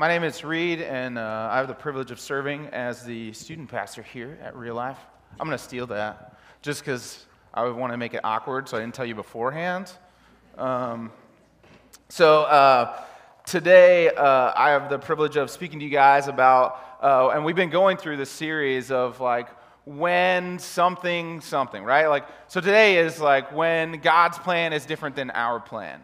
[0.00, 3.68] My name is Reed, and uh, I have the privilege of serving as the student
[3.68, 5.00] pastor here at Real Life.
[5.40, 8.76] I'm going to steal that just because I would want to make it awkward, so
[8.76, 9.90] I didn't tell you beforehand.
[10.56, 11.10] Um,
[12.08, 12.96] so uh,
[13.44, 17.56] today, uh, I have the privilege of speaking to you guys about, uh, and we've
[17.56, 19.48] been going through this series of like
[19.84, 22.06] when something, something, right?
[22.06, 26.00] Like, so today is like when God's plan is different than our plan.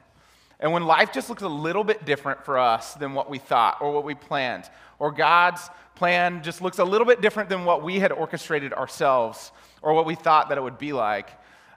[0.64, 3.82] And when life just looks a little bit different for us than what we thought
[3.82, 4.64] or what we planned,
[4.98, 5.60] or God's
[5.94, 10.06] plan just looks a little bit different than what we had orchestrated ourselves or what
[10.06, 11.29] we thought that it would be like.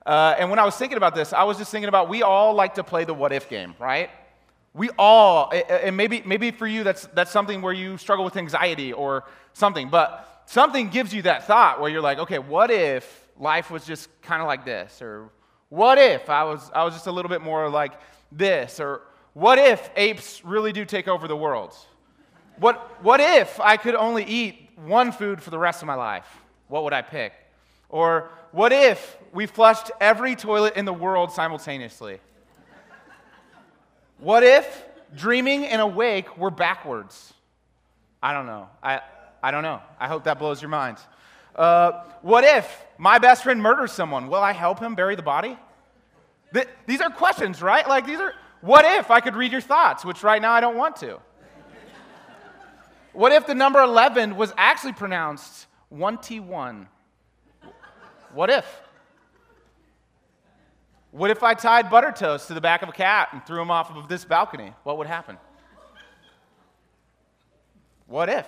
[0.05, 2.53] Uh, and when I was thinking about this, I was just thinking about we all
[2.53, 4.09] like to play the what if game, right?
[4.73, 8.93] We all, and maybe, maybe for you that's, that's something where you struggle with anxiety
[8.93, 13.69] or something, but something gives you that thought where you're like, okay, what if life
[13.69, 15.01] was just kind of like this?
[15.01, 15.29] Or
[15.69, 17.93] what if I was, I was just a little bit more like
[18.31, 18.79] this?
[18.79, 19.01] Or
[19.33, 21.75] what if apes really do take over the world?
[22.57, 26.27] What, what if I could only eat one food for the rest of my life?
[26.67, 27.33] What would I pick?
[27.89, 32.19] Or what if we flushed every toilet in the world simultaneously?
[34.19, 37.33] What if dreaming and awake were backwards?
[38.21, 38.67] I don't know.
[38.81, 39.01] I,
[39.43, 39.81] I don't know.
[39.99, 40.97] I hope that blows your mind.
[41.57, 44.27] Uh, what if my best friend murders someone?
[44.27, 45.57] Will I help him bury the body?
[46.53, 47.87] Th- these are questions, right?
[47.87, 50.77] Like, these are, what if I could read your thoughts, which right now I don't
[50.77, 51.19] want to?
[53.13, 56.87] What if the number 11 was actually pronounced 1T1?
[58.33, 58.65] What if?
[61.11, 63.71] What if I tied butter toast to the back of a cat and threw him
[63.71, 64.73] off of this balcony?
[64.83, 65.37] What would happen?
[68.05, 68.47] What if?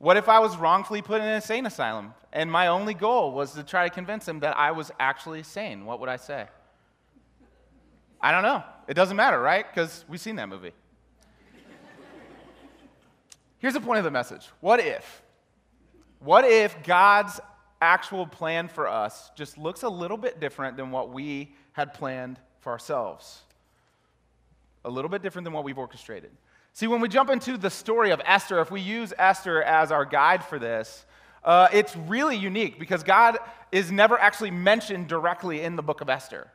[0.00, 3.52] What if I was wrongfully put in an insane asylum and my only goal was
[3.52, 5.84] to try to convince him that I was actually sane?
[5.84, 6.46] What would I say?
[8.18, 8.64] I don't know.
[8.88, 9.66] It doesn't matter, right?
[9.68, 10.72] Because we've seen that movie.
[13.58, 15.22] Here's the point of the message What if?
[16.20, 17.38] What if God's
[17.82, 22.40] actual plan for us just looks a little bit different than what we had planned
[22.60, 23.42] for ourselves?
[24.86, 26.30] A little bit different than what we've orchestrated.
[26.72, 30.04] See, when we jump into the story of Esther, if we use Esther as our
[30.04, 31.04] guide for this,
[31.44, 33.38] uh, it's really unique because God
[33.72, 36.50] is never actually mentioned directly in the book of Esther.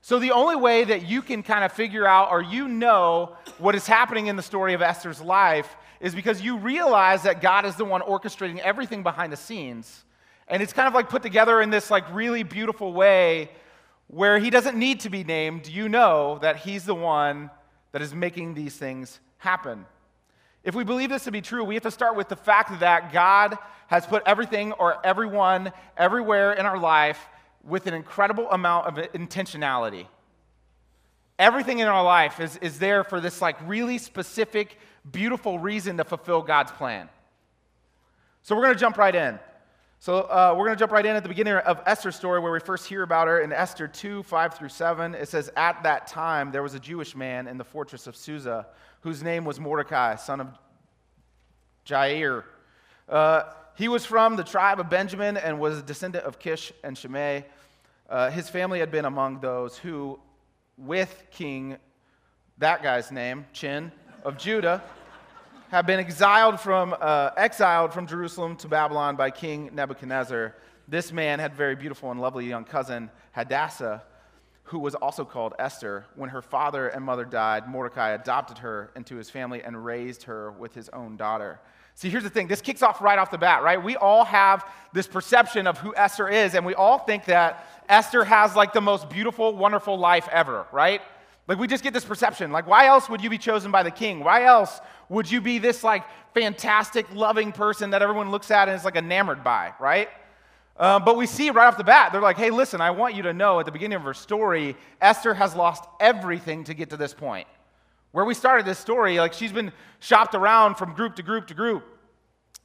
[0.00, 3.74] So, the only way that you can kind of figure out or you know what
[3.74, 7.76] is happening in the story of Esther's life is because you realize that God is
[7.76, 10.04] the one orchestrating everything behind the scenes.
[10.48, 13.50] And it's kind of like put together in this like really beautiful way
[14.08, 15.68] where he doesn't need to be named.
[15.68, 17.50] You know that he's the one
[17.92, 19.84] that is making these things happen.
[20.62, 23.12] If we believe this to be true, we have to start with the fact that
[23.12, 23.58] God
[23.88, 27.18] has put everything or everyone everywhere in our life
[27.64, 30.06] with an incredible amount of intentionality.
[31.38, 34.78] Everything in our life is, is there for this like really specific,
[35.10, 37.08] beautiful reason to fulfill God's plan.
[38.44, 39.40] So we're going to jump right in.
[40.02, 42.50] So uh, we're going to jump right in at the beginning of Esther's story where
[42.50, 45.14] we first hear about her in Esther 2 5 through 7.
[45.14, 48.66] It says, At that time, there was a Jewish man in the fortress of Susa
[49.02, 50.48] whose name was Mordecai, son of
[51.86, 52.42] Jair.
[53.08, 53.44] Uh,
[53.76, 57.44] he was from the tribe of Benjamin and was a descendant of Kish and Shimei.
[58.10, 60.18] Uh, his family had been among those who,
[60.76, 61.76] with King,
[62.58, 63.92] that guy's name, Chin,
[64.24, 64.82] of Judah,
[65.72, 70.54] had been exiled from, uh, exiled from Jerusalem to Babylon by King Nebuchadnezzar.
[70.86, 74.02] This man had a very beautiful and lovely young cousin, Hadassah,
[74.64, 79.16] who was also called Esther, when her father and mother died, Mordecai adopted her into
[79.16, 81.58] his family and raised her with his own daughter.
[81.94, 83.82] See, here's the thing this kicks off right off the bat, right?
[83.82, 88.24] We all have this perception of who Esther is, and we all think that Esther
[88.24, 91.00] has like the most beautiful, wonderful life ever, right?
[91.48, 92.52] Like, we just get this perception.
[92.52, 94.22] Like, why else would you be chosen by the king?
[94.22, 94.80] Why else
[95.12, 98.96] would you be this like fantastic, loving person that everyone looks at and is like
[98.96, 100.08] enamored by, right?
[100.76, 103.22] Uh, but we see right off the bat, they're like, hey, listen, I want you
[103.24, 106.96] to know at the beginning of her story, Esther has lost everything to get to
[106.96, 107.46] this point.
[108.12, 111.54] Where we started this story, like she's been shopped around from group to group to
[111.54, 111.84] group.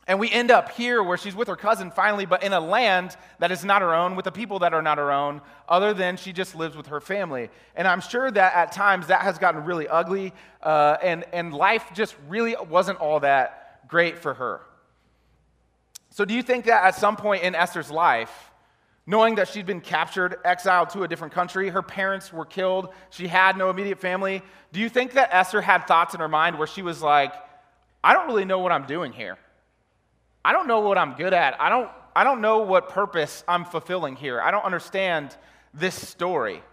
[0.07, 3.17] And we end up here where she's with her cousin finally, but in a land
[3.39, 6.15] that is not her own, with the people that are not her own, other than
[6.15, 7.49] she just lives with her family.
[7.75, 10.33] And I'm sure that at times that has gotten really ugly,
[10.63, 14.61] uh, and, and life just really wasn't all that great for her.
[16.09, 18.49] So, do you think that at some point in Esther's life,
[19.05, 23.27] knowing that she'd been captured, exiled to a different country, her parents were killed, she
[23.27, 26.67] had no immediate family, do you think that Esther had thoughts in her mind where
[26.67, 27.33] she was like,
[28.03, 29.37] I don't really know what I'm doing here?
[30.47, 31.59] I don't know what I'm good at.
[31.59, 34.39] I don't, I don't know what purpose I'm fulfilling here.
[34.39, 35.35] I don't understand
[35.73, 36.63] this story.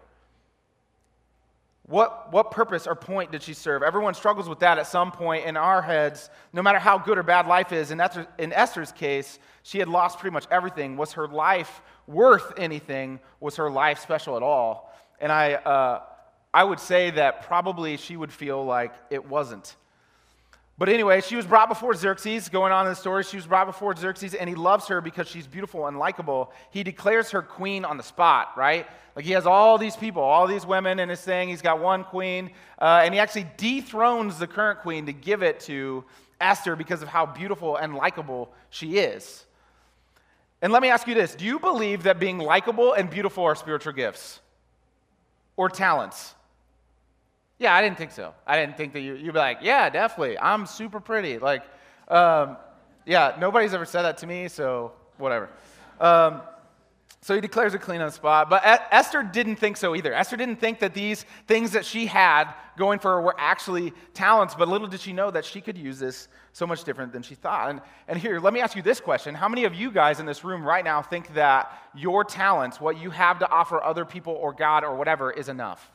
[1.87, 3.83] What, what purpose or point did she serve?
[3.83, 7.25] Everyone struggles with that at some point in our heads, no matter how good or
[7.25, 7.91] bad life is.
[7.91, 10.97] In, Esther, in Esther's case, she had lost pretty much everything.
[10.97, 13.19] Was her life worth anything?
[13.41, 14.95] Was her life special at all?
[15.19, 16.03] And I, uh,
[16.55, 19.75] I would say that probably she would feel like it wasn't.
[20.77, 23.23] But anyway, she was brought before Xerxes, going on in the story.
[23.23, 26.53] She was brought before Xerxes, and he loves her because she's beautiful and likable.
[26.71, 28.87] He declares her queen on the spot, right?
[29.15, 31.49] Like he has all these people, all these women in his thing.
[31.49, 32.51] He's got one queen,
[32.81, 36.05] uh, and he actually dethrones the current queen to give it to
[36.41, 39.45] Esther because of how beautiful and likable she is.
[40.61, 43.55] And let me ask you this Do you believe that being likable and beautiful are
[43.55, 44.41] spiritual gifts
[45.57, 46.35] or talents?
[47.65, 48.35] Yeah, I didn't think so.
[48.47, 50.39] I didn't think that you, you'd be like, yeah, definitely.
[50.39, 51.39] I'm super pretty.
[51.39, 51.63] Like,
[52.09, 52.59] um,
[53.07, 55.49] yeah, nobody's ever said that to me, so whatever.
[55.99, 56.43] Um,
[57.23, 58.51] so he declares a clean on the spot.
[58.51, 60.13] But Esther didn't think so either.
[60.13, 64.55] Esther didn't think that these things that she had going for her were actually talents,
[64.55, 67.35] but little did she know that she could use this so much different than she
[67.35, 67.71] thought.
[67.71, 70.27] And, and here, let me ask you this question How many of you guys in
[70.27, 74.35] this room right now think that your talents, what you have to offer other people
[74.35, 75.94] or God or whatever, is enough?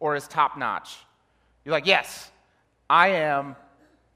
[0.00, 0.96] Or is top notch?
[1.64, 2.30] You're like, yes,
[2.88, 3.54] I am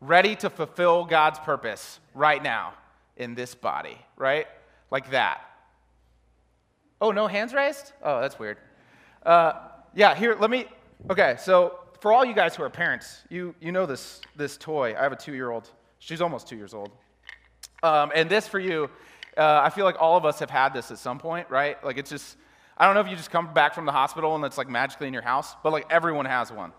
[0.00, 2.74] ready to fulfill God's purpose right now
[3.16, 4.46] in this body, right?
[4.90, 5.42] Like that.
[7.00, 7.92] Oh, no hands raised?
[8.02, 8.56] Oh, that's weird.
[9.24, 9.52] Uh,
[9.94, 10.66] yeah, here, let me.
[11.10, 14.94] Okay, so for all you guys who are parents, you, you know this, this toy.
[14.98, 15.70] I have a two year old.
[15.98, 16.90] She's almost two years old.
[17.82, 18.90] Um, and this for you,
[19.36, 21.82] uh, I feel like all of us have had this at some point, right?
[21.84, 22.36] Like it's just,
[22.76, 25.06] I don't know if you just come back from the hospital and it's like magically
[25.06, 26.72] in your house, but like everyone has one.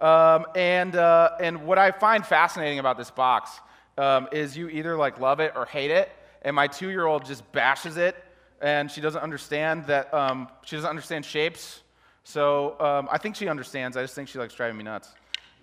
[0.00, 3.60] Um, and, uh, and what I find fascinating about this box
[3.98, 6.10] um, is you either like love it or hate it.
[6.42, 8.16] And my two year old just bashes it
[8.60, 11.82] and she doesn't understand that, um, she doesn't understand shapes.
[12.24, 13.96] So um, I think she understands.
[13.96, 15.08] I just think she likes driving me nuts.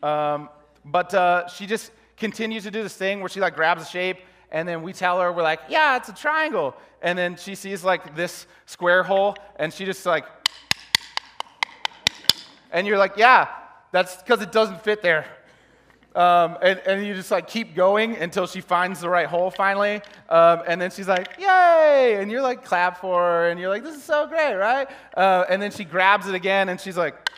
[0.04, 0.50] Um,
[0.84, 4.18] but uh, she just continues to do this thing where she like grabs a shape
[4.51, 6.75] and then we tell her, we're like, yeah, it's a triangle.
[7.01, 10.25] And then she sees like this square hole, and she just like,
[12.72, 13.48] and you're like, yeah,
[13.92, 15.25] that's because it doesn't fit there.
[16.16, 20.01] Um, and, and you just like keep going until she finds the right hole finally.
[20.28, 22.18] Um, and then she's like, yay!
[22.19, 24.88] And you're like, clap for her, and you're like, this is so great, right?
[25.16, 27.30] Uh, and then she grabs it again, and she's like,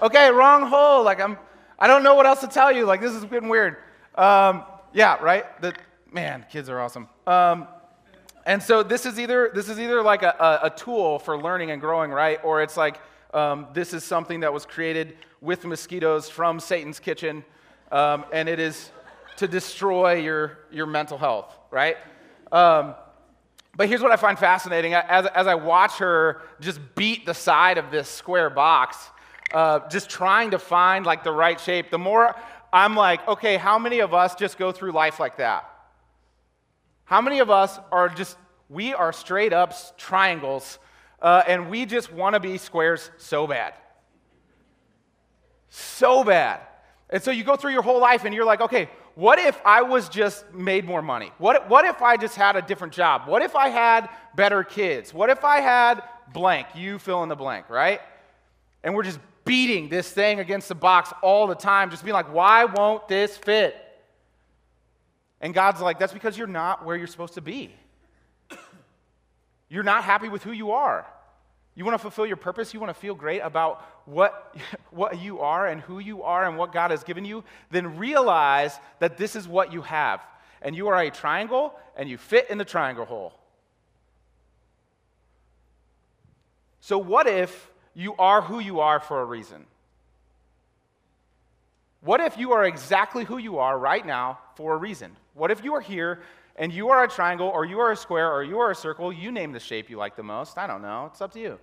[0.00, 1.04] okay, wrong hole.
[1.04, 1.36] Like, I'm,
[1.78, 2.86] I don't know what else to tell you.
[2.86, 3.76] Like, this is getting weird.
[4.14, 5.44] Um, yeah, right?
[5.60, 5.74] The,
[6.12, 7.08] man, kids are awesome.
[7.26, 7.68] Um,
[8.46, 11.80] and so this is either this is either like a, a, tool for learning and
[11.80, 12.40] growing, right?
[12.42, 12.98] Or it's like
[13.34, 17.44] um, this is something that was created with mosquitoes from Satan's kitchen,
[17.92, 18.90] um, and it is
[19.36, 21.98] to destroy your your mental health, right?
[22.50, 22.94] Um,
[23.76, 27.76] but here's what I find fascinating: as as I watch her just beat the side
[27.76, 28.96] of this square box,
[29.52, 32.34] uh, just trying to find like the right shape, the more
[32.72, 35.70] I'm like, okay, how many of us just go through life like that?
[37.08, 38.36] How many of us are just,
[38.68, 40.78] we are straight up triangles
[41.22, 43.72] uh, and we just want to be squares so bad?
[45.70, 46.60] So bad.
[47.08, 49.80] And so you go through your whole life and you're like, okay, what if I
[49.80, 51.32] was just made more money?
[51.38, 53.22] What, what if I just had a different job?
[53.26, 55.14] What if I had better kids?
[55.14, 56.02] What if I had
[56.34, 56.66] blank?
[56.74, 58.02] You fill in the blank, right?
[58.84, 62.30] And we're just beating this thing against the box all the time, just being like,
[62.34, 63.82] why won't this fit?
[65.40, 67.72] And God's like, that's because you're not where you're supposed to be.
[69.68, 71.06] You're not happy with who you are.
[71.74, 72.74] You want to fulfill your purpose?
[72.74, 74.56] You want to feel great about what,
[74.90, 77.44] what you are and who you are and what God has given you?
[77.70, 80.20] Then realize that this is what you have.
[80.60, 83.32] And you are a triangle and you fit in the triangle hole.
[86.80, 89.66] So, what if you are who you are for a reason?
[92.00, 95.16] What if you are exactly who you are right now for a reason?
[95.34, 96.22] What if you are here
[96.56, 99.12] and you are a triangle or you are a square or you are a circle?
[99.12, 100.58] You name the shape you like the most.
[100.58, 101.06] I don't know.
[101.10, 101.58] It's up to you.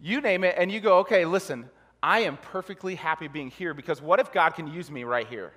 [0.00, 1.68] You name it and you go, okay, listen,
[2.02, 5.52] I am perfectly happy being here because what if God can use me right here?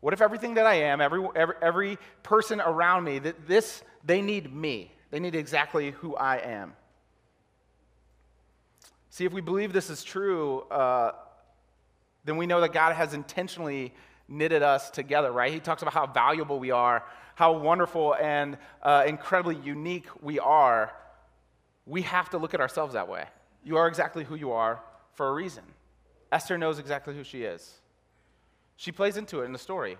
[0.00, 4.20] What if everything that I am, every, every, every person around me, that this, they
[4.20, 4.92] need me.
[5.10, 6.74] They need exactly who I am.
[9.10, 11.12] See, if we believe this is true, uh,
[12.24, 13.92] then we know that God has intentionally
[14.28, 15.52] knitted us together, right?
[15.52, 17.04] He talks about how valuable we are,
[17.34, 20.92] how wonderful and uh, incredibly unique we are.
[21.86, 23.24] We have to look at ourselves that way.
[23.62, 24.80] You are exactly who you are
[25.12, 25.64] for a reason.
[26.32, 27.80] Esther knows exactly who she is.
[28.76, 29.96] She plays into it in the story.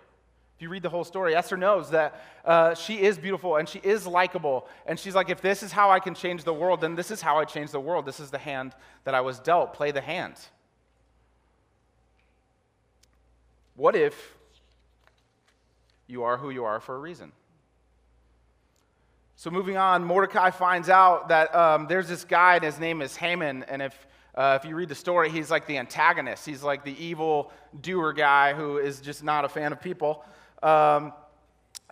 [0.57, 3.81] If you read the whole story, Esther knows that uh, she is beautiful and she
[3.81, 4.67] is likable.
[4.87, 7.21] And she's like, if this is how I can change the world, then this is
[7.21, 8.07] how I change the world.
[8.07, 9.75] This is the hand that I was dealt.
[9.75, 10.37] Play the hand.
[13.77, 14.35] What if
[16.07, 17.33] you are who you are for a reason?
[19.37, 23.17] So, moving on, Mordecai finds out that um, there's this guy, and his name is
[23.17, 23.65] Haman.
[23.65, 26.47] And if uh, if you read the story, he's like the antagonist.
[26.47, 30.25] He's like the evil doer guy who is just not a fan of people.
[30.63, 31.13] Um,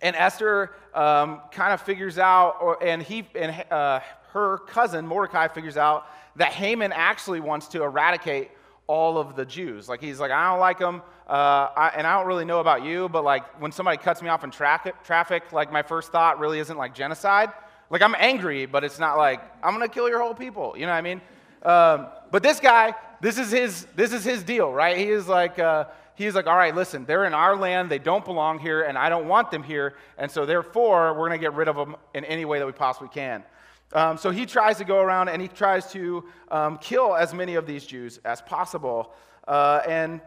[0.02, 4.00] and Esther um, kind of figures out, or, and he and uh,
[4.32, 8.50] her cousin Mordecai figures out that Haman actually wants to eradicate
[8.86, 9.88] all of the Jews.
[9.88, 12.84] Like he's like, I don't like them, uh, I, and I don't really know about
[12.84, 16.38] you, but like when somebody cuts me off in traffic, traffic, like my first thought
[16.38, 17.50] really isn't like genocide.
[17.90, 20.74] Like I'm angry, but it's not like I'm gonna kill your whole people.
[20.76, 21.20] You know what I mean?
[21.62, 24.96] Um, but this guy, this is his, this is his deal, right?
[24.96, 25.84] He is like, uh,
[26.16, 29.08] he's like, all right, listen, they're in our land, they don't belong here, and I
[29.08, 32.44] don't want them here, and so therefore we're to get rid of them in any
[32.44, 33.44] way that we possibly can.
[33.92, 37.56] Um, so he tries to go around and he tries to um, kill as many
[37.56, 39.12] of these Jews as possible.
[39.46, 40.20] Uh, and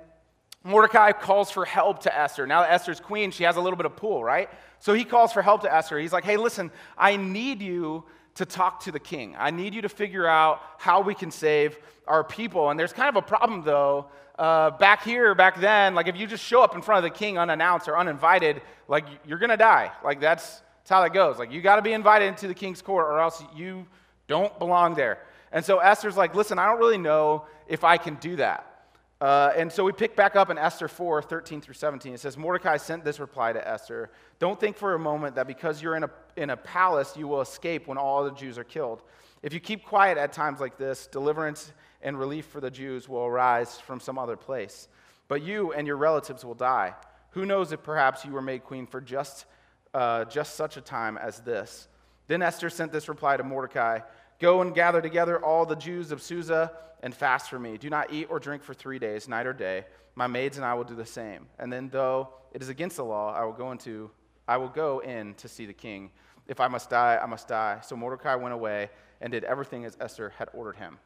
[0.64, 2.48] Mordecai calls for help to Esther.
[2.48, 4.50] Now that Esther's queen, she has a little bit of pull, right?
[4.80, 6.00] So he calls for help to Esther.
[6.00, 8.04] He's like, hey, listen, I need you
[8.36, 9.36] to talk to the king.
[9.38, 12.70] I need you to figure out how we can save our people.
[12.70, 14.08] And there's kind of a problem, though.
[14.38, 17.18] Uh, back here, back then, like if you just show up in front of the
[17.18, 19.92] king unannounced or uninvited, like you're going to die.
[20.04, 21.40] Like that's, that's how that goes.
[21.40, 23.88] Like you got to be invited into the king's court or else you
[24.28, 25.18] don't belong there.
[25.52, 28.86] And so Esther's like, listen, I don't really know if I can do that.
[29.20, 32.14] Uh, and so we pick back up in Esther 4 13 through 17.
[32.14, 35.82] It says, Mordecai sent this reply to Esther Don't think for a moment that because
[35.82, 39.02] you're in a, in a palace, you will escape when all the Jews are killed.
[39.42, 41.74] If you keep quiet at times like this, deliverance
[42.04, 44.88] and relief for the Jews will arise from some other place.
[45.30, 46.94] But you and your relatives will die.
[47.32, 49.48] Who knows if perhaps you were made queen for just,
[49.96, 51.88] uh, just such a time as this?
[52.28, 54.00] Then Esther sent this reply to Mordecai
[54.40, 56.72] Go and gather together all the Jews of Susa
[57.02, 57.78] and fast for me.
[57.78, 59.86] Do not eat or drink for three days, night or day.
[60.16, 61.48] My maids and I will do the same.
[61.58, 64.12] And then, though it is against the law, I will go into,
[64.48, 66.12] I will go in to see the king.
[66.48, 67.80] If I must die, I must die.
[67.82, 68.90] So Mordecai went away
[69.22, 71.00] and did everything as Esther had ordered him.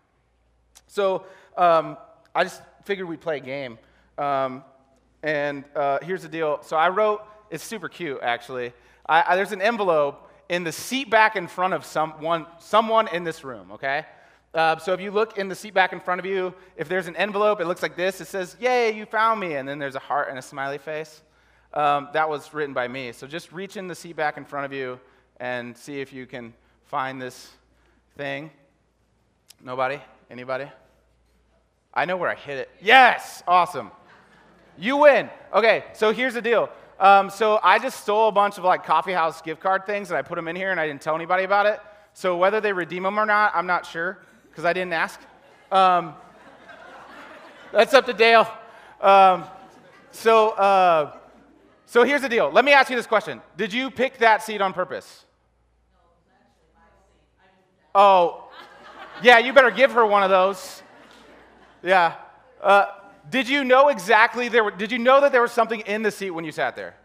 [0.87, 1.97] So um,
[2.33, 3.77] I just figured we'd play a game.
[4.17, 4.63] Um,
[5.21, 6.59] and uh, here's the deal.
[6.63, 8.73] So I wrote, it's super cute actually.
[9.07, 13.23] I, I, there's an envelope in the seat back in front of someone, someone in
[13.23, 14.05] this room, okay?
[14.53, 17.07] Uh, so if you look in the seat back in front of you, if there's
[17.07, 18.19] an envelope, it looks like this.
[18.19, 19.55] It says, Yay, you found me.
[19.55, 21.21] And then there's a heart and a smiley face.
[21.73, 23.11] Um, that was written by me.
[23.11, 24.99] So just reach in the seat back in front of you
[25.39, 26.53] and see if you can
[26.85, 27.51] find this
[28.17, 28.49] thing.
[29.63, 30.01] Nobody?
[30.31, 30.67] Anybody?
[31.93, 32.69] I know where I hit it.
[32.81, 33.43] Yes!
[33.47, 33.91] Awesome.
[34.79, 35.29] You win.
[35.53, 36.69] Okay, so here's the deal.
[36.99, 40.17] Um, so I just stole a bunch of like coffee house gift card things and
[40.17, 41.79] I put them in here and I didn't tell anybody about it.
[42.13, 45.19] So whether they redeem them or not, I'm not sure because I didn't ask.
[45.71, 46.13] Um,
[47.71, 48.51] that's up to Dale.
[48.99, 49.45] Um,
[50.11, 51.15] so, uh,
[51.85, 52.51] so here's the deal.
[52.51, 55.25] Let me ask you this question Did you pick that seat on purpose?
[57.95, 58.49] Oh,
[59.23, 60.83] yeah, you better give her one of those.
[61.81, 62.15] Yeah.
[62.61, 62.85] Uh,
[63.29, 64.63] did you know exactly there?
[64.63, 66.95] Were, did you know that there was something in the seat when you sat there?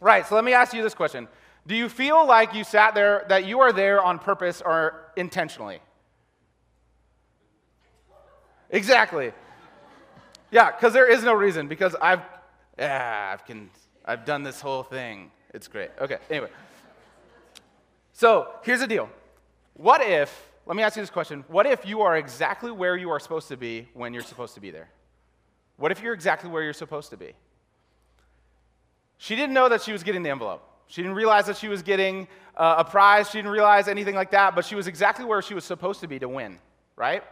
[0.00, 0.26] Right.
[0.26, 1.28] So let me ask you this question:
[1.66, 5.80] Do you feel like you sat there, that you are there on purpose or intentionally?
[8.70, 9.32] Exactly.
[10.50, 11.68] Yeah, because there is no reason.
[11.68, 12.22] Because I've,
[12.78, 13.70] yeah, I've, can,
[14.04, 15.30] I've done this whole thing.
[15.54, 15.90] It's great.
[16.00, 16.48] Okay, anyway.
[18.12, 19.08] So here's the deal.
[19.74, 21.44] What if, let me ask you this question.
[21.48, 24.60] What if you are exactly where you are supposed to be when you're supposed to
[24.60, 24.88] be there?
[25.78, 27.32] What if you're exactly where you're supposed to be?
[29.16, 30.62] She didn't know that she was getting the envelope.
[30.88, 33.30] She didn't realize that she was getting uh, a prize.
[33.30, 36.08] She didn't realize anything like that, but she was exactly where she was supposed to
[36.08, 36.58] be to win,
[36.96, 37.22] right?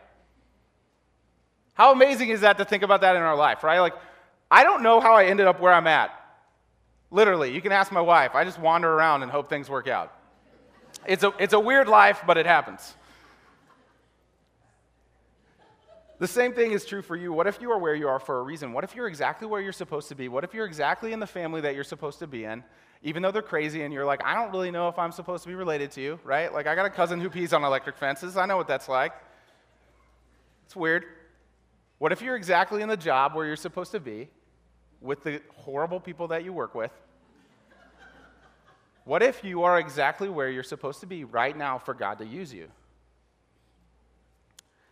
[1.75, 3.81] How amazing is that to think about that in our life, right?
[3.81, 3.95] Like,
[4.50, 6.11] I don't know how I ended up where I'm at.
[7.11, 8.35] Literally, you can ask my wife.
[8.35, 10.12] I just wander around and hope things work out.
[11.05, 12.95] It's a, it's a weird life, but it happens.
[16.18, 17.32] The same thing is true for you.
[17.32, 18.73] What if you are where you are for a reason?
[18.73, 20.28] What if you're exactly where you're supposed to be?
[20.28, 22.64] What if you're exactly in the family that you're supposed to be in,
[23.02, 25.49] even though they're crazy and you're like, I don't really know if I'm supposed to
[25.49, 26.52] be related to you, right?
[26.52, 28.38] Like, I got a cousin who pees on electric fences.
[28.38, 29.12] I know what that's like.
[30.64, 31.04] It's weird.
[31.99, 34.28] What if you're exactly in the job where you're supposed to be
[35.02, 36.92] with the horrible people that you work with?
[39.04, 42.26] What if you are exactly where you're supposed to be right now for God to
[42.26, 42.68] use you?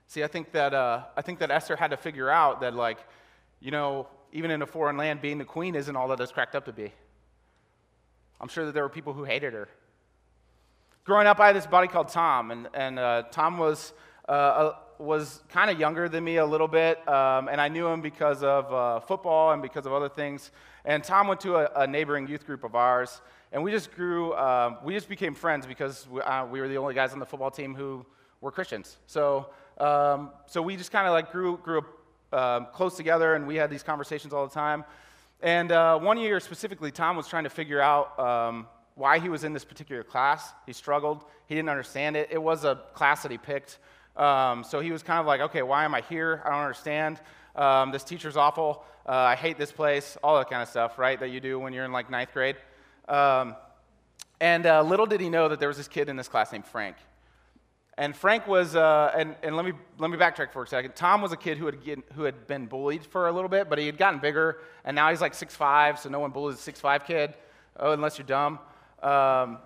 [0.07, 2.99] See, I think that, uh, I think that Esther had to figure out that, like,
[3.61, 6.55] you know, even in a foreign land, being the queen isn't all that it's cracked
[6.55, 6.93] up to be,
[8.41, 9.69] I'm sure that there were people who hated her.
[11.05, 13.93] Growing up, I had this buddy called Tom, and, and uh, Tom was,
[14.29, 18.01] uh, was kind of younger than me a little bit, um, and I knew him
[18.01, 20.51] because of uh, football and because of other things.
[20.85, 23.21] And Tom went to a, a neighboring youth group of ours,
[23.53, 26.79] and we just grew, um, we just became friends because we, uh, we, were the
[26.79, 28.05] only guys on the football team who
[28.41, 28.99] were Christians.
[29.07, 31.85] So, um, so we just kind of like grew, grew
[32.33, 34.85] um, close together, and we had these conversations all the time.
[35.40, 39.45] And uh, one year specifically, Tom was trying to figure out um, why he was
[39.45, 40.52] in this particular class.
[40.66, 41.25] He struggled.
[41.47, 42.28] He didn't understand it.
[42.31, 43.78] It was a class that he picked.
[44.16, 46.40] Um, so he was kind of like, okay, why am I here?
[46.45, 47.21] I don't understand.
[47.57, 48.85] Um, this teacher's awful.
[49.07, 50.16] Uh, I hate this place.
[50.23, 51.19] All that kind of stuff, right?
[51.19, 52.57] That you do when you're in like ninth grade.
[53.09, 53.57] Um,
[54.40, 56.66] and uh, little did he know that there was this kid in this class named
[56.66, 56.97] Frank.
[57.97, 60.97] And Frank was, uh, and, and let, me, let me backtrack for a second.
[60.97, 61.79] Tom was a kid who had,
[62.15, 65.11] who had been bullied for a little bit, but he had gotten bigger, and now
[65.11, 67.35] he's like 6'5, so no one bullies a 6'5 kid,
[67.79, 68.59] oh, unless you're dumb.
[69.01, 69.59] Um,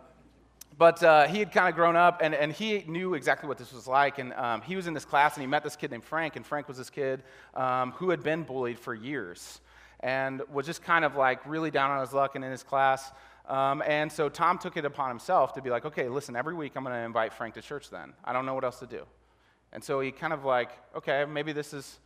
[0.76, 3.72] but uh, he had kind of grown up, and, and he knew exactly what this
[3.72, 4.18] was like.
[4.18, 6.46] And um, he was in this class, and he met this kid named Frank, and
[6.46, 7.22] Frank was this kid
[7.54, 9.60] um, who had been bullied for years
[10.00, 13.10] and was just kind of like really down on his luck and in his class.
[13.48, 16.72] Um, and so Tom took it upon himself to be like, okay, listen, every week
[16.76, 18.12] I'm going to invite Frank to church then.
[18.22, 19.04] I don't know what else to do.
[19.72, 21.98] And so he kind of like, okay, maybe this is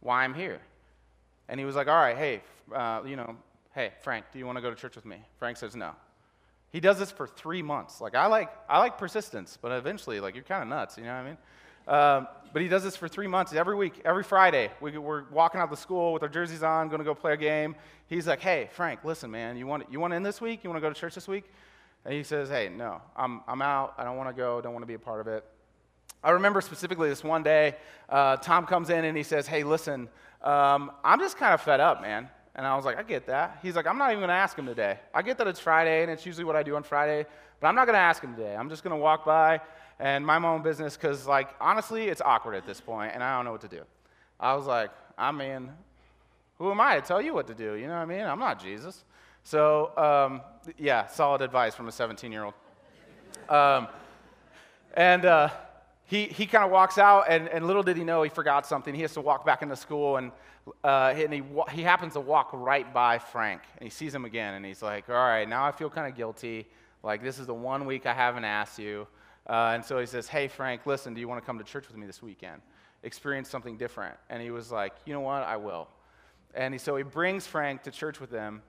[0.00, 0.60] why I'm here.
[1.48, 2.42] And he was like, all right, hey,
[2.74, 3.36] uh, you know,
[3.74, 5.18] hey, Frank, do you want to go to church with me?
[5.38, 5.92] Frank says no.
[6.72, 8.00] He does this for three months.
[8.00, 11.14] Like, I like, I like persistence, but eventually, like, you're kind of nuts, you know
[11.14, 11.38] what I mean?
[11.86, 13.52] Um, but he does this for three months.
[13.52, 16.88] Every week, every Friday, we, are walking out of the school with our jerseys on,
[16.88, 17.74] going to go play a game.
[18.06, 20.64] He's like, hey, Frank, listen, man, you want, you want in this week?
[20.64, 21.44] You want to go to church this week?
[22.04, 23.94] And he says, hey, no, I'm, I'm out.
[23.98, 24.60] I don't want to go.
[24.60, 25.44] Don't want to be a part of it.
[26.22, 27.76] I remember specifically this one day,
[28.08, 30.08] uh, Tom comes in and he says, hey, listen,
[30.42, 32.28] um, I'm just kind of fed up, man.
[32.54, 33.58] And I was like, I get that.
[33.62, 34.98] He's like, I'm not even going to ask him today.
[35.12, 37.26] I get that it's Friday, and it's usually what I do on Friday,
[37.60, 38.56] but I'm not going to ask him today.
[38.56, 39.60] I'm just going to walk by
[39.98, 43.36] and mind my own business because, like, honestly, it's awkward at this point, and I
[43.36, 43.82] don't know what to do.
[44.38, 45.70] I was like, I mean,
[46.58, 47.74] who am I to tell you what to do?
[47.74, 48.22] You know what I mean?
[48.22, 49.04] I'm not Jesus.
[49.42, 50.42] So, um,
[50.76, 52.54] yeah, solid advice from a 17 year old.
[53.48, 53.88] Um,
[54.94, 55.50] and uh,
[56.04, 58.94] he, he kind of walks out, and, and little did he know he forgot something.
[58.94, 60.32] He has to walk back into school, and,
[60.82, 64.54] uh, and he, he happens to walk right by Frank, and he sees him again,
[64.54, 66.66] and he's like, All right, now I feel kind of guilty.
[67.02, 69.06] Like, this is the one week I haven't asked you.
[69.48, 71.86] Uh, and so he says, Hey, Frank, listen, do you want to come to church
[71.88, 72.60] with me this weekend?
[73.02, 74.16] Experience something different.
[74.28, 75.42] And he was like, You know what?
[75.42, 75.88] I will.
[76.54, 78.62] And he, so he brings Frank to church with him.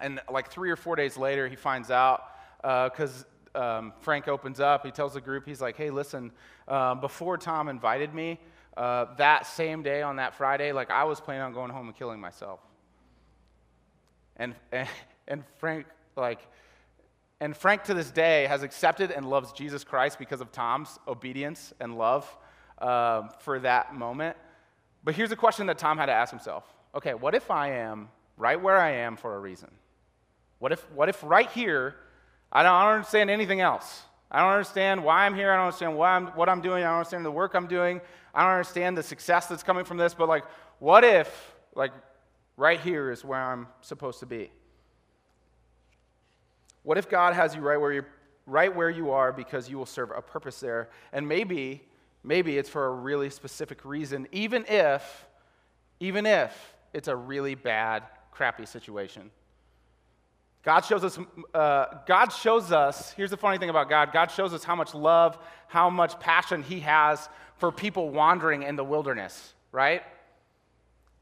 [0.00, 2.24] And like three or four days later, he finds out
[2.62, 4.84] because uh, um, Frank opens up.
[4.84, 6.30] He tells the group, He's like, Hey, listen,
[6.68, 8.38] uh, before Tom invited me,
[8.76, 11.96] uh, that same day on that Friday, like I was planning on going home and
[11.96, 12.60] killing myself.
[14.36, 14.88] And, and,
[15.28, 16.40] and Frank, like,
[17.40, 21.74] and Frank, to this day, has accepted and loves Jesus Christ because of Tom's obedience
[21.80, 22.26] and love
[22.78, 24.36] uh, for that moment.
[25.04, 28.08] But here's a question that Tom had to ask himself okay, what if I am
[28.38, 29.70] right where I am for a reason?
[30.58, 31.94] What if, what if right here,
[32.50, 34.02] I don't, I don't understand anything else?
[34.30, 35.52] I don't understand why I'm here.
[35.52, 36.82] I don't understand why I'm, what I'm doing.
[36.82, 38.00] I don't understand the work I'm doing.
[38.34, 40.14] I don't understand the success that's coming from this.
[40.14, 40.44] But, like,
[40.78, 41.92] what if, like,
[42.56, 44.50] right here is where I'm supposed to be?
[46.86, 48.06] What if God has you right where, you're,
[48.46, 50.88] right where you are because you will serve a purpose there?
[51.12, 51.82] And maybe,
[52.22, 55.26] maybe it's for a really specific reason, even if,
[55.98, 59.32] even if it's a really bad, crappy situation.
[60.62, 61.18] God shows us,
[61.52, 64.94] uh, God shows us, here's the funny thing about God God shows us how much
[64.94, 70.04] love, how much passion He has for people wandering in the wilderness, right?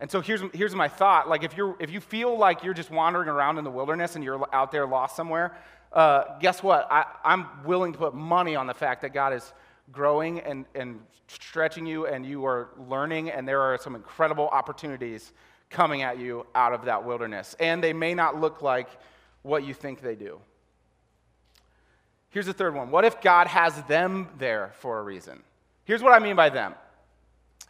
[0.00, 1.28] And so here's, here's my thought.
[1.28, 4.24] Like, if, you're, if you feel like you're just wandering around in the wilderness and
[4.24, 5.56] you're out there lost somewhere,
[5.92, 6.88] uh, guess what?
[6.90, 9.52] I, I'm willing to put money on the fact that God is
[9.92, 15.32] growing and, and stretching you, and you are learning, and there are some incredible opportunities
[15.70, 17.54] coming at you out of that wilderness.
[17.60, 18.88] And they may not look like
[19.42, 20.40] what you think they do.
[22.30, 25.42] Here's the third one What if God has them there for a reason?
[25.84, 26.74] Here's what I mean by them.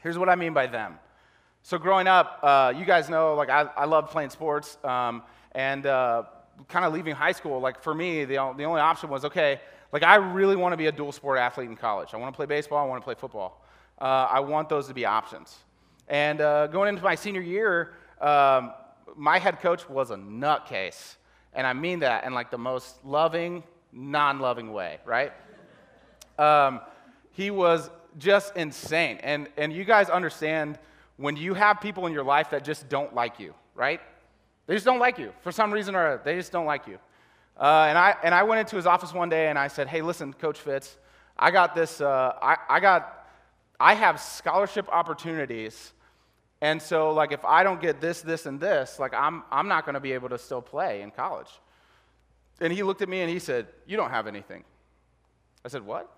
[0.01, 0.99] Here's what I mean by them.
[1.67, 5.23] So growing up, uh, you guys know, like I, I loved playing sports, um,
[5.53, 6.25] and uh,
[6.69, 9.63] kind of leaving high school, like for me, the, the only option was okay.
[9.91, 12.13] Like I really want to be a dual sport athlete in college.
[12.13, 12.85] I want to play baseball.
[12.85, 13.65] I want to play football.
[13.99, 15.57] Uh, I want those to be options.
[16.07, 18.75] And uh, going into my senior year, um,
[19.17, 21.17] my head coach was a nutcase,
[21.55, 25.33] and I mean that in like the most loving, non-loving way, right?
[26.39, 26.83] Um,
[27.31, 30.79] he was just insane, and and you guys understand
[31.17, 34.01] when you have people in your life that just don't like you, right?
[34.67, 36.23] They just don't like you for some reason or other.
[36.25, 36.99] They just don't like you.
[37.57, 40.03] Uh, and, I, and I went into his office one day and I said, hey,
[40.03, 40.97] listen, Coach Fitz,
[41.39, 43.29] I got this, uh, I, I got,
[43.79, 45.93] I have scholarship opportunities.
[46.61, 49.85] And so, like, if I don't get this, this, and this, like, I'm, I'm not
[49.85, 51.51] going to be able to still play in college.
[52.61, 54.65] And he looked at me and he said, You don't have anything.
[55.65, 56.11] I said, What?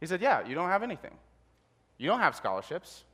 [0.00, 1.14] He said, Yeah, you don't have anything.
[1.98, 3.04] You don't have scholarships.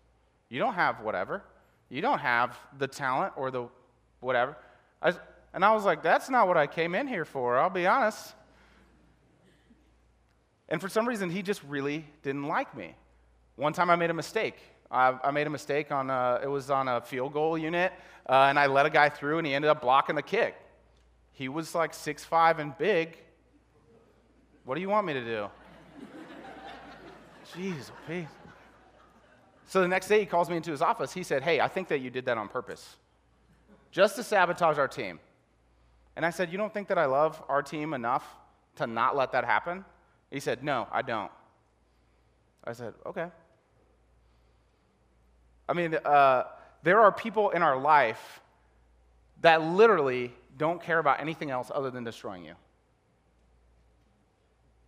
[0.54, 1.42] You don't have whatever.
[1.88, 3.66] You don't have the talent or the
[4.20, 4.56] whatever.
[5.02, 5.12] I,
[5.52, 8.34] and I was like, That's not what I came in here for, I'll be honest.
[10.68, 12.94] And for some reason, he just really didn't like me.
[13.56, 14.54] One time I made a mistake.
[14.92, 17.92] I, I made a mistake on, a, it was on a field goal unit,
[18.28, 20.54] uh, and I let a guy through, and he ended up blocking the kick.
[21.32, 23.18] He was like six five and big.
[24.64, 25.48] What do you want me to do?
[27.56, 28.28] Jeez, please.
[29.66, 31.12] So the next day he calls me into his office.
[31.12, 32.96] He said, Hey, I think that you did that on purpose,
[33.90, 35.18] just to sabotage our team.
[36.16, 38.24] And I said, You don't think that I love our team enough
[38.76, 39.84] to not let that happen?
[40.30, 41.30] He said, No, I don't.
[42.64, 43.26] I said, Okay.
[45.68, 46.44] I mean, uh,
[46.82, 48.40] there are people in our life
[49.40, 52.54] that literally don't care about anything else other than destroying you.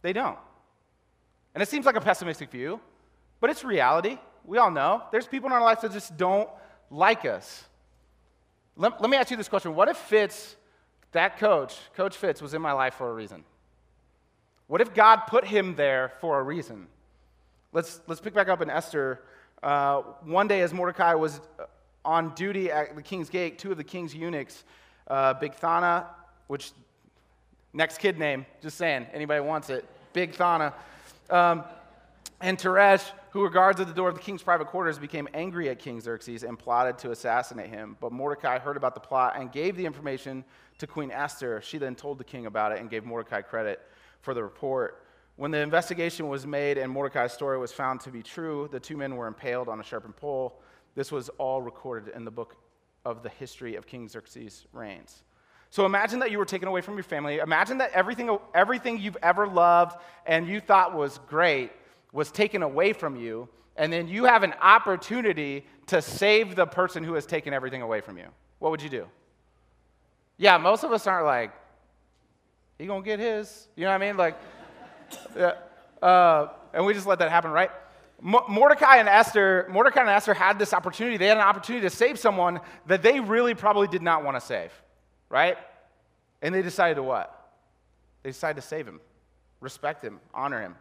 [0.03, 0.39] They don't.
[1.55, 2.81] And it seems like a pessimistic view,
[3.41, 4.19] but it's reality.
[4.47, 5.03] We all know.
[5.11, 6.49] There's people in our lives that just don't
[6.91, 7.65] like us.
[8.77, 10.57] Let, let me ask you this question What if Fitz,
[11.13, 13.45] that coach, Coach Fitz, was in my life for a reason?
[14.69, 16.87] What if God put him there for a reason?
[17.73, 19.21] Let's, let's pick back up in Esther.
[19.63, 21.41] Uh, one day, as Mordecai was
[22.05, 24.65] on duty at the king's gate, two of the king's eunuchs
[25.09, 26.07] uh, Bigthana,
[26.47, 26.73] which,
[27.73, 30.73] next kid name, just saying, anybody wants it, Bigthana,
[31.31, 31.65] um,
[32.41, 35.69] and Teresh, who were guards at the door of the king's private quarters, became angry
[35.69, 37.95] at King Xerxes and plotted to assassinate him.
[38.01, 40.43] But Mordecai heard about the plot and gave the information
[40.79, 41.61] to Queen Esther.
[41.61, 43.83] She then told the king about it and gave Mordecai credit
[44.23, 45.05] for the report.
[45.37, 48.97] When the investigation was made and Mordecai's story was found to be true, the two
[48.97, 50.63] men were impaled on a sharpened pole.
[50.95, 52.57] This was all recorded in the book
[53.05, 55.25] of the history of King Xerxes' reigns.
[55.69, 57.37] So imagine that you were taken away from your family.
[57.37, 61.71] Imagine that everything, everything you've ever loved and you thought was great
[62.17, 67.05] was taken away from you, and then you have an opportunity to save the person
[67.05, 68.25] who has taken everything away from you.
[68.59, 69.07] What would you do?
[70.39, 71.53] Yeah, most of us aren't like,
[72.79, 73.69] he gonna get his.
[73.77, 74.17] You know what I mean?
[74.17, 74.35] Like,
[75.37, 75.53] yeah,
[76.01, 77.71] uh, and we just let that happen, right?
[78.23, 81.19] Mordecai and Esther, Mordecai and Esther had this opportunity.
[81.19, 84.41] They had an opportunity to save someone that they really probably did not want to
[84.41, 84.73] save,
[85.29, 85.59] right?
[86.41, 87.51] And they decided to what?
[88.23, 89.03] They decided to save him,
[89.61, 90.77] respect him, honor him.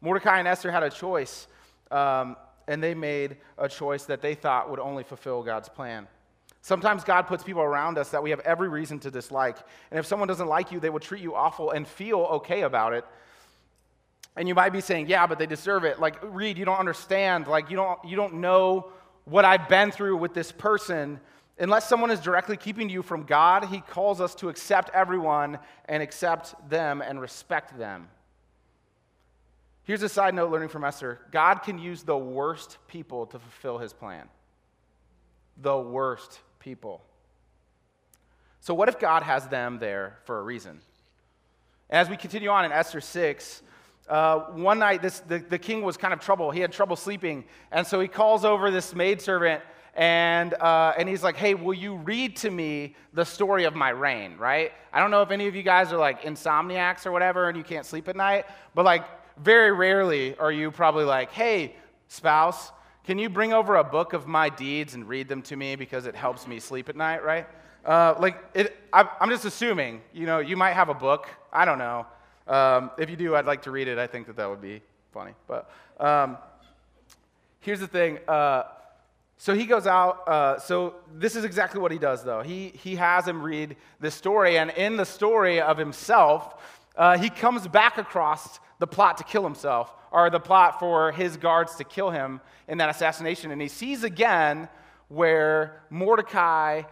[0.00, 1.46] Mordecai and Esther had a choice,
[1.90, 2.36] um,
[2.66, 6.06] and they made a choice that they thought would only fulfill God's plan.
[6.62, 9.56] Sometimes God puts people around us that we have every reason to dislike.
[9.90, 12.92] And if someone doesn't like you, they will treat you awful and feel okay about
[12.92, 13.04] it.
[14.36, 15.98] And you might be saying, yeah, but they deserve it.
[15.98, 17.46] Like, Reed, you don't understand.
[17.46, 18.92] Like, you don't, you don't know
[19.24, 21.18] what I've been through with this person.
[21.58, 26.02] Unless someone is directly keeping you from God, he calls us to accept everyone and
[26.02, 28.08] accept them and respect them.
[29.90, 33.78] Here's a side note learning from Esther God can use the worst people to fulfill
[33.78, 34.28] his plan.
[35.60, 37.02] The worst people.
[38.60, 40.80] So, what if God has them there for a reason?
[41.90, 43.62] As we continue on in Esther 6,
[44.08, 46.52] uh, one night, this, the, the king was kind of trouble.
[46.52, 47.44] He had trouble sleeping.
[47.72, 49.60] And so he calls over this maidservant
[49.96, 53.88] and, uh, and he's like, hey, will you read to me the story of my
[53.88, 54.70] reign, right?
[54.92, 57.64] I don't know if any of you guys are like insomniacs or whatever and you
[57.64, 59.04] can't sleep at night, but like
[59.42, 61.74] very rarely are you probably like, hey,
[62.08, 62.72] spouse,
[63.04, 66.06] can you bring over a book of my deeds and read them to me because
[66.06, 67.46] it helps me sleep at night, right?
[67.84, 71.28] Uh, like, it, I, I'm just assuming, you know, you might have a book.
[71.52, 72.06] I don't know.
[72.46, 73.98] Um, if you do, I'd like to read it.
[73.98, 75.32] I think that that would be funny.
[75.46, 76.36] But um,
[77.60, 78.18] here's the thing.
[78.28, 78.64] Uh,
[79.38, 80.28] so he goes out.
[80.28, 82.42] Uh, so this is exactly what he does, though.
[82.42, 86.62] He, he has him read this story, and in the story of himself,
[86.96, 91.36] uh, he comes back across the plot to kill himself, or the plot for his
[91.36, 93.52] guards to kill him in that assassination.
[93.52, 94.68] And he sees again
[95.06, 96.82] where Mordecai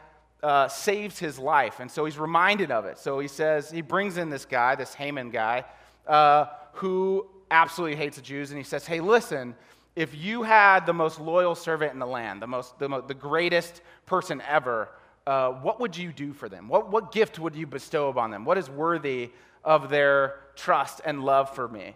[0.43, 1.81] uh, saves his life.
[1.81, 2.99] And so he's reminded of it.
[2.99, 5.65] So he says, he brings in this guy, this Haman guy,
[6.07, 8.51] uh, who absolutely hates the Jews.
[8.51, 9.57] And he says, hey, listen,
[9.97, 13.81] if you had the most loyal servant in the land, the, most, the, the greatest
[14.07, 14.91] person ever,
[15.27, 16.69] uh, what would you do for them?
[16.69, 18.45] What, what gift would you bestow upon them?
[18.45, 19.31] What is worthy
[19.65, 21.95] of their trust and love for me?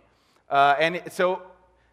[0.49, 1.43] Uh, and so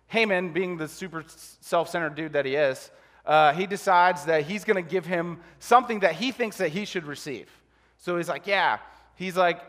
[0.07, 1.23] Haman, being the super
[1.61, 2.91] self centered dude that he is,
[3.25, 6.85] uh, he decides that he's going to give him something that he thinks that he
[6.85, 7.49] should receive.
[7.99, 8.79] So he's like, yeah.
[9.15, 9.61] He's like,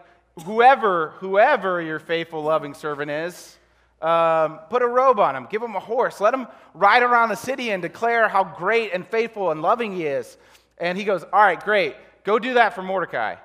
[0.44, 3.58] whoever, whoever your faithful, loving servant is,
[4.00, 7.36] um, put a robe on him, give him a horse, let him ride around the
[7.36, 10.38] city and declare how great and faithful and loving he is.
[10.78, 11.96] And he goes, All right, great.
[12.24, 13.36] Go do that for Mordecai.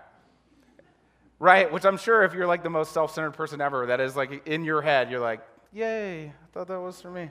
[1.46, 1.72] Right?
[1.72, 4.48] Which I'm sure if you're like the most self centered person ever, that is like
[4.48, 7.30] in your head, you're like, Yay, I thought that was for me.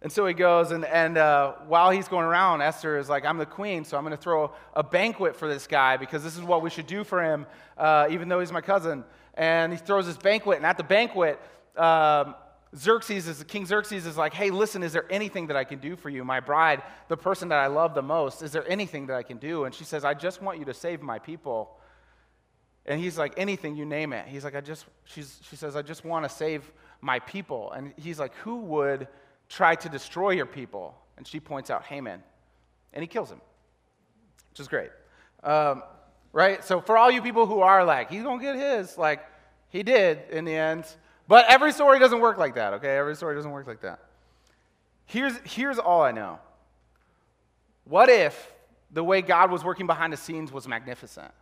[0.00, 3.36] And so he goes, and, and uh, while he's going around, Esther is like, I'm
[3.36, 6.42] the queen, so I'm going to throw a banquet for this guy because this is
[6.42, 7.44] what we should do for him,
[7.76, 9.04] uh, even though he's my cousin.
[9.34, 11.38] And he throws this banquet, and at the banquet,
[11.76, 12.34] um,
[12.76, 15.94] Xerxes is King Xerxes is like, hey, listen, is there anything that I can do
[15.94, 18.42] for you, my bride, the person that I love the most?
[18.42, 19.64] Is there anything that I can do?
[19.64, 21.78] And she says, I just want you to save my people.
[22.86, 24.26] And he's like, anything, you name it.
[24.26, 27.70] He's like, I just, she's, she says, I just want to save my people.
[27.72, 29.08] And he's like, who would
[29.48, 30.96] try to destroy your people.
[31.16, 32.22] And she points out Haman,
[32.92, 33.40] and he kills him,
[34.50, 34.90] which is great.
[35.44, 35.84] Um,
[36.32, 36.64] right?
[36.64, 39.20] So, for all you people who are like, he's going to get his, like,
[39.68, 40.86] he did in the end.
[41.26, 42.96] But every story doesn't work like that, okay?
[42.96, 44.00] Every story doesn't work like that.
[45.06, 46.38] Here's, here's all I know.
[47.84, 48.52] What if
[48.90, 51.32] the way God was working behind the scenes was magnificent?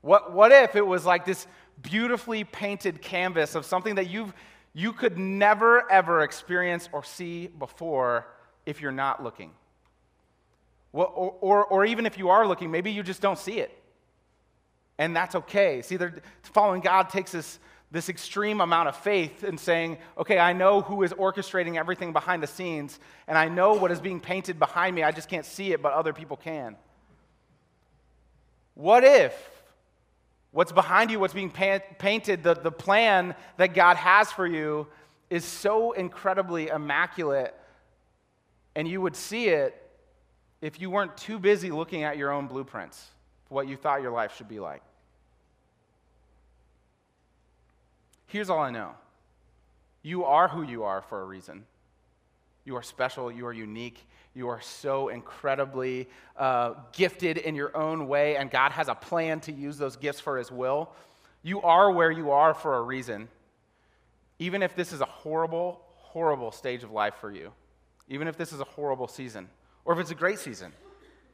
[0.00, 1.46] What, what if it was like this
[1.80, 4.32] beautifully painted canvas of something that you've
[4.74, 8.26] you could never, ever experience or see before
[8.64, 9.50] if you're not looking.
[10.92, 13.70] Well, or, or, or, even if you are looking, maybe you just don't see it.
[14.98, 15.80] And that's okay.
[15.82, 15.98] See,
[16.42, 17.58] following God takes this,
[17.92, 22.42] this extreme amount of faith in saying, okay, I know who is orchestrating everything behind
[22.42, 25.04] the scenes, and I know what is being painted behind me.
[25.04, 26.76] I just can't see it, but other people can.
[28.74, 29.52] What if
[30.52, 34.86] What's behind you, what's being painted, the, the plan that God has for you
[35.30, 37.54] is so incredibly immaculate,
[38.76, 39.74] and you would see it
[40.60, 43.02] if you weren't too busy looking at your own blueprints
[43.46, 44.82] for what you thought your life should be like.
[48.32, 48.92] Here's all I know
[50.02, 51.66] you are who you are for a reason.
[52.64, 58.08] You are special, you are unique, you are so incredibly uh, gifted in your own
[58.08, 60.92] way, and God has a plan to use those gifts for His will.
[61.42, 63.28] You are where you are for a reason.
[64.38, 67.52] Even if this is a horrible, horrible stage of life for you,
[68.08, 69.46] even if this is a horrible season,
[69.84, 70.72] or if it's a great season,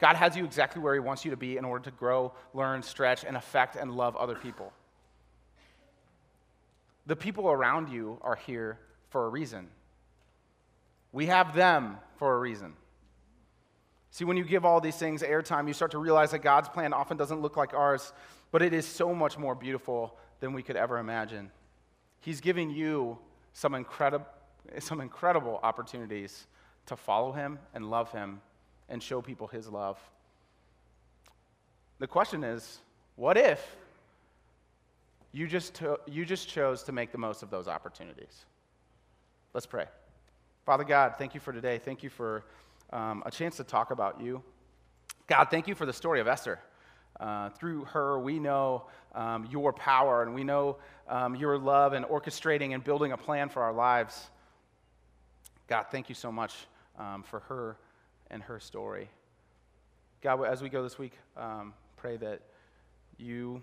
[0.01, 2.83] God has you exactly where He wants you to be in order to grow, learn,
[2.83, 4.73] stretch, and affect and love other people.
[7.09, 9.69] The people around you are here for a reason.
[11.11, 12.75] We have them for a reason.
[14.11, 16.93] See, when you give all these things airtime, you start to realize that God's plan
[16.93, 18.13] often doesn't look like ours,
[18.53, 21.51] but it is so much more beautiful than we could ever imagine.
[22.21, 23.19] He's giving you
[23.55, 24.27] some, incredible,
[24.79, 26.47] some incredible opportunities
[26.87, 28.43] to follow Him and love Him
[28.91, 29.99] and show people His love.
[32.01, 32.81] The question is
[33.17, 33.77] what if
[35.33, 38.45] you just, to, you just chose to make the most of those opportunities?
[39.55, 39.87] Let's pray.
[40.65, 41.79] Father God, thank you for today.
[41.79, 42.45] Thank you for
[42.93, 44.43] um, a chance to talk about you.
[45.27, 46.59] God, thank you for the story of Esther.
[47.21, 50.77] Uh, through her, we know um, your power and we know
[51.09, 54.31] um, your love and orchestrating and building a plan for our lives.
[55.67, 56.55] God, thank you so much
[56.99, 57.77] um, for her
[58.31, 59.09] and her story.
[60.23, 62.41] God, as we go this week, um, pray that
[63.19, 63.63] you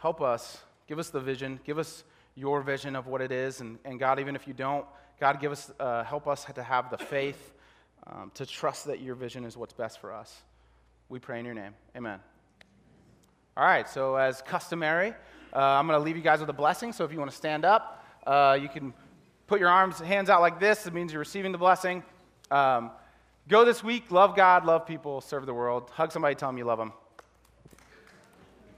[0.00, 0.58] help us,
[0.88, 3.60] give us the vision, give us your vision of what it is.
[3.60, 4.86] And, and God, even if you don't,
[5.20, 7.52] God, give us, uh, help us to have the faith
[8.06, 10.42] um, to trust that your vision is what's best for us.
[11.10, 11.74] We pray in your name.
[11.94, 12.18] Amen.
[13.56, 15.12] All right, so as customary,
[15.54, 16.92] uh, I'm going to leave you guys with a blessing.
[16.92, 18.94] So if you want to stand up, uh, you can
[19.46, 20.86] put your arms, hands out like this.
[20.86, 22.02] It means you're receiving the blessing.
[22.50, 22.90] Um,
[23.48, 25.90] go this week, love God, love people, serve the world.
[25.90, 26.92] Hug somebody, tell them you love them.